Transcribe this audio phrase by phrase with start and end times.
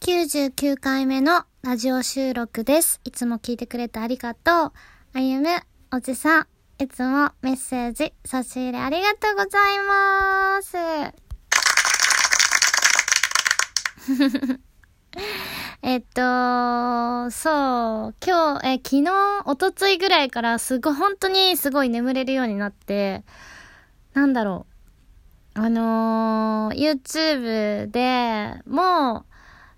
[0.00, 3.02] 99回目のラジオ収録です。
[3.04, 4.72] いつも聞いてくれてありがとう。
[5.12, 5.48] あゆむ、
[5.94, 6.46] おじさん、
[6.78, 10.78] いつもメッセージ、差し入れありがとうございます。
[15.82, 19.12] えっと、そう、今日、え、昨日、
[19.44, 23.22] おとついぐらいからすごい、本当にすごい眠れるようになって、
[24.14, 24.64] なんだろ
[25.54, 25.60] う。
[25.60, 29.29] あのー、YouTube でもう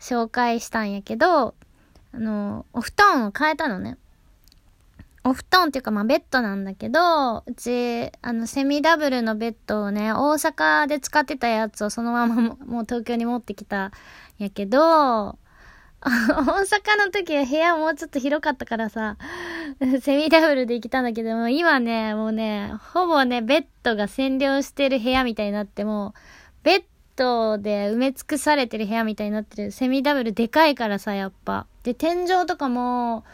[0.00, 1.54] 紹介したんやけど、
[2.12, 3.98] あのお布団を変えたのね。
[5.26, 13.92] お布団っていうかまあベッドなんだけど、うち、あの、セミダブルのベッドをね、大阪で使ってたやつをそのままも もう東京に持ってきたん
[14.38, 15.38] やけど、大
[16.04, 19.16] 阪の時は部屋もうちょっと広かったからさ、
[20.00, 26.12] セミダブルで行きたんだけども、今ね、もうね、ほぼね、ベッドが占領してる部屋みたいになってもう、
[26.62, 26.84] ベッ
[27.16, 29.70] ドで埋め尽くされてる部屋みたいになってる。
[29.72, 31.66] セミダブルでかいからさ、やっぱ。
[31.82, 33.24] で、天井とかも、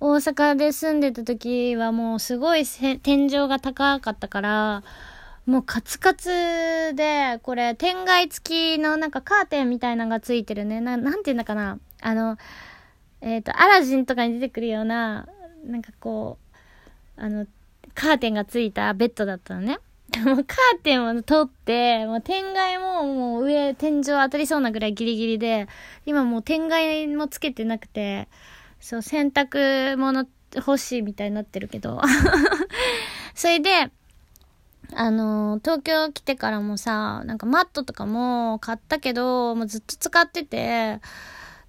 [0.00, 2.64] 大阪で住んでた時はもうすごい
[3.02, 4.82] 天井が高かったから、
[5.46, 6.30] もうカツカツ
[6.94, 10.80] で、これ、天外付きのなんかカーテンみたいなのがついてるね。
[10.80, 11.78] ななんていうんだかな。
[12.00, 12.38] あの、
[13.20, 15.26] えっ、と、アラジンとかに出てくるような、
[15.64, 16.38] なんかこ
[17.18, 17.46] う、あの、
[17.94, 19.78] カーテンがついたベッドだったのね。
[20.24, 25.68] もうカーテンを取って、もう天外ももう上、天井当たりそうなぐらいギリギリで、
[26.06, 28.28] 今もう天外もつけてなくて、
[28.80, 32.00] そう、洗濯物欲しいみたいになってるけど。
[33.34, 33.90] それで、
[34.94, 41.00] あの、東京来てからもさ、なんかマットとかも買ったけど、もうずっと使ってて、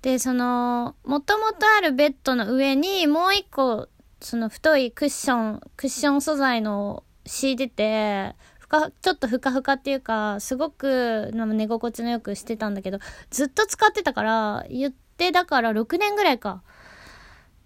[0.01, 3.87] で、その、もともとあるベッドの上にもう一個、
[4.21, 16.63] その太いクッション、クッション素材の敷いてて、ふか、ちょっとふかふかっていうか、すごく寝心地のよくしてたんだけど、ずっと使ってたから、言ってだから6年ぐらいか。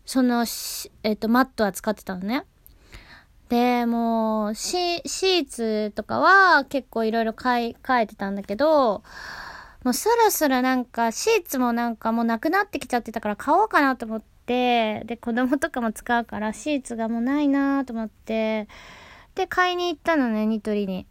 [0.06, 0.46] その、
[1.04, 2.46] えっ、と、マットは使ってたのね。
[3.50, 9.04] で、もう、シシーツとかは結構いろいろ買い、変えてたんだけど、
[9.84, 18.68] もうそろそろなんか、シーツもなんかもうなくなってきちゃってたから買おうかなと思って、で、子供とかも使うから、シーツがもうないなと思って、
[19.36, 21.06] で、買いに行ったのね、ニトリに。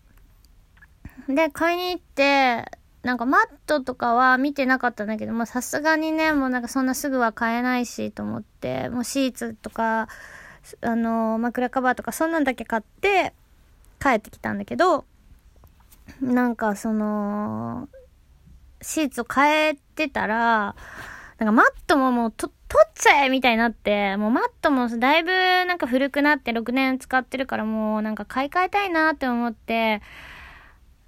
[1.28, 2.70] で、買いに行って、
[3.02, 10.08] なんかマットとかは見てなかったんだけど、もさすがにね、もうなんかそんなすぐは買えないしと思って、もうシーツとか、
[10.80, 13.34] あの、枕カバーとかそんなんだけ買って
[14.00, 15.04] 帰ってきたんだけど、
[16.20, 17.88] なんかその、
[18.82, 20.74] シーツを変えてたら、
[21.38, 30.02] なんかマットももうと、取っちゃえみたいになって、もうマットもだいぶなんか古くなって6年使ってるからもうなんか買い替えたいなって思って、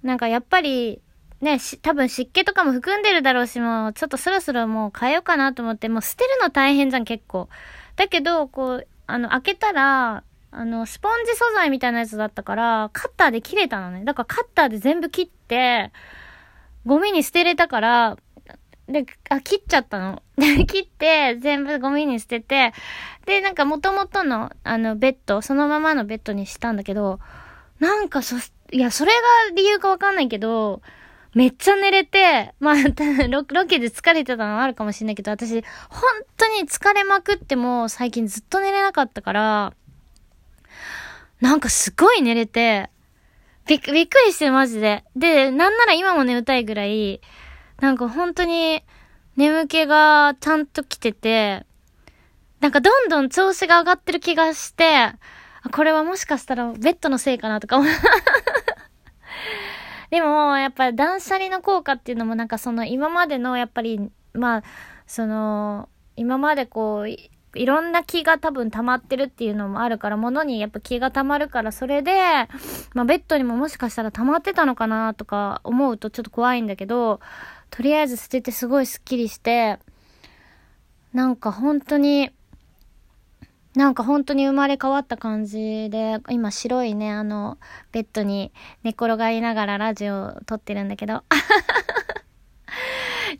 [0.03, 1.01] なんかやっぱり、
[1.41, 7.49] ね、し、多分湿気とかも含んでるだろうし、もうちょっとそろそろもう変えようかなと思って、もう捨てるの大変じゃん結構。
[7.95, 14.03] だけど、こう、あの、開けたら、あの、スポンジ素材みたいなやつだったから、カッターで切れたのね。
[14.05, 15.91] だからカッターで全部切って、
[16.85, 18.17] ゴミに捨てれたから、
[18.91, 20.21] で、あ、切っちゃったの。
[20.37, 22.73] で、 切って、全部ゴミに捨てて、
[23.25, 27.19] で、なんか元々の、あの、ベッド、そのままのベッドにしたんだけど、
[27.79, 28.35] なんかそ、
[28.71, 30.81] いや、それが理由かわかんないけど、
[31.33, 32.75] めっちゃ寝れて、まあ、
[33.29, 36.03] ロケで疲れてたのはあるかもしれないけど、私、本
[36.37, 39.73] 当に疲れまくっても、最近ずっと寝れなかったから、
[41.39, 42.89] なんかすごい寝れて、
[43.65, 45.03] びっくびっくりしてマジで。
[45.15, 47.21] で、なんなら今も眠たいぐらい、
[47.81, 48.83] なんか本当に
[49.35, 51.65] 眠気がちゃんと来てて、
[52.59, 55.13] なんかどんどん調子が上がってる気がして、
[55.73, 57.93] これはもしかしたらベッドのせいかなとか思う。
[60.11, 64.63] でも、やっぱり断捨離の効果っていうのもなんかその今までのやっぱり、まあ、
[65.07, 72.13] その、今までこう、いろんな気が多分溜まってるっていうのもあるから、物にやっぱ気が溜まるから、それで、
[72.93, 77.19] まあベッドにももしかしたら溜まってたのかなとか思うとちょっと怖いんだけど、
[77.69, 79.79] とりあえず捨ててすごいスッキリして、
[81.13, 82.31] なんか本当に、
[83.75, 87.57] なんか本当に生まれ変わった感じで、今白いね、あの、
[87.91, 88.51] ベッドに
[88.83, 91.23] 寝転がりながらラジオを撮ってるんだけど。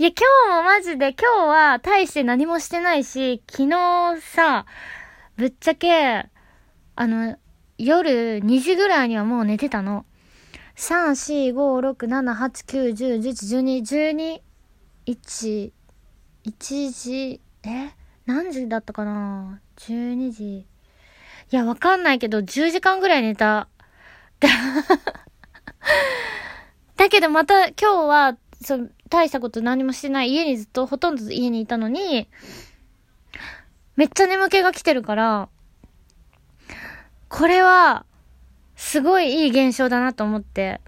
[0.01, 4.65] いや、今日もマジで、今日は大して何もしてないし、昨日さ、
[5.37, 6.27] ぶっちゃけ、
[6.95, 7.37] あの、
[7.77, 10.07] 夜2時ぐらいにはもう寝てたの。
[10.75, 14.41] 3、4、5、6、7、8、9、10、11、12、
[15.05, 15.71] 12、1、
[16.45, 17.91] 1時、え？
[18.25, 20.43] 何時だったかな ?12 時。
[20.61, 20.65] い
[21.51, 23.67] や、わかんないけど、10時間ぐらい寝た。
[26.97, 30.31] だけどまた今日は、そう、大したこと何もしてない。
[30.31, 32.27] 家にずっとほとんど家にいたのに、
[33.97, 35.49] めっちゃ眠気が来てるから、
[37.27, 38.05] これは、
[38.75, 40.81] すごいいい現象だなと思って、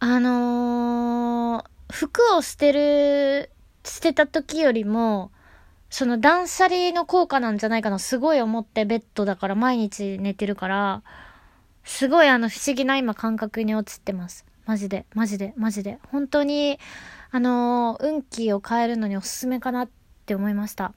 [0.00, 3.50] あのー、服を捨てる、
[3.84, 5.30] 捨てた時よりも、
[5.88, 11.02] その断捨離の効果なんじゃないかな、すごい思ってベッドだから毎日寝てるから、
[11.84, 14.44] すごいあの不思議な今感覚に陥ってます。
[14.64, 15.98] マジで、マジで、マジで。
[16.10, 16.78] 本当に、
[17.30, 19.90] あのー、運気を変えるのにおすすめかなっ
[20.26, 20.94] て思いました。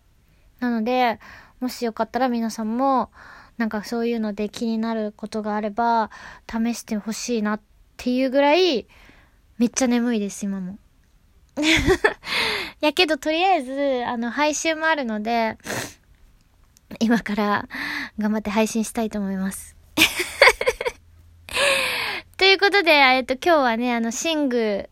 [0.59, 1.19] なので、
[1.59, 3.12] もしよかったら皆さんも、
[3.57, 6.12] なんかそういうので気になることがあれば、
[6.50, 7.62] 試してほしいなっ
[7.97, 8.88] ていうぐらい、
[9.57, 10.77] めっちゃ眠いです、今も。
[12.81, 15.57] やけど、とりあえず、あの、配信もあるので、
[17.00, 17.69] 今から
[18.19, 19.75] 頑張って配信したいと思います。
[22.56, 24.90] ということで、えっと、今日はね、あの、寝具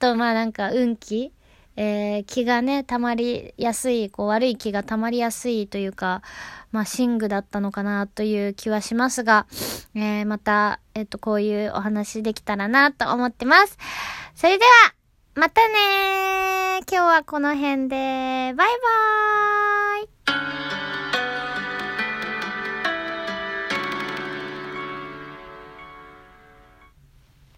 [0.00, 1.32] と、まあなんか、運気
[1.76, 6.22] えー、気がね、溜まりやすい、こう悪い気が溜まりやすいというか、
[6.72, 9.46] まあ、寝具だったのかなという気はしますが、
[9.94, 13.78] えー、また、えっ、と、こういうお話できたらなと思ってます。
[14.34, 14.70] それでは、
[15.36, 19.61] またね今日はこの辺で、バイバーイ